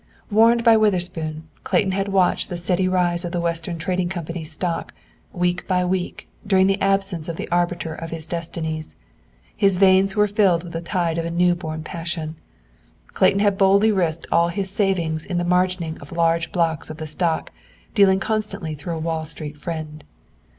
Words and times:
Warned 0.31 0.63
by 0.63 0.77
Witherspoon, 0.77 1.47
Clayton 1.63 1.91
had 1.91 2.07
watched 2.07 2.49
the 2.49 2.57
steady 2.57 2.87
rise 2.87 3.23
of 3.23 3.31
the 3.31 3.39
Western 3.39 3.77
Trading 3.77 4.09
Company's 4.09 4.51
stock, 4.51 4.95
week 5.31 5.67
by 5.67 5.85
week, 5.85 6.27
during 6.47 6.65
the 6.65 6.81
absence 6.81 7.29
of 7.29 7.35
the 7.35 7.47
arbiter 7.49 7.93
of 7.93 8.11
its 8.11 8.25
destinies. 8.25 8.95
His 9.55 9.77
veins 9.77 10.15
were 10.15 10.25
filled 10.25 10.63
with 10.63 10.73
the 10.73 10.81
tide 10.81 11.19
of 11.19 11.25
a 11.25 11.29
new 11.29 11.53
born 11.53 11.83
passion. 11.83 12.35
Clayton 13.13 13.41
had 13.41 13.59
boldly 13.59 13.91
risked 13.91 14.25
all 14.31 14.47
his 14.47 14.71
savings 14.71 15.23
in 15.23 15.37
the 15.37 15.45
margining 15.45 16.01
of 16.01 16.11
large 16.11 16.51
blocks 16.51 16.89
of 16.89 16.97
the 16.97 17.05
stock, 17.05 17.51
dealing 17.93 18.19
constantly 18.19 18.73
through 18.73 18.95
a 18.95 18.97
Wall 18.97 19.23
Street 19.23 19.55
friend. 19.55 20.03